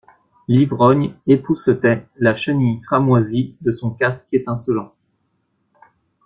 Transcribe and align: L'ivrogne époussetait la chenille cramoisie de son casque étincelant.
L'ivrogne 0.47 1.13
époussetait 1.27 2.07
la 2.17 2.33
chenille 2.33 2.81
cramoisie 2.81 3.55
de 3.61 3.71
son 3.71 3.91
casque 3.91 4.29
étincelant. 4.31 4.95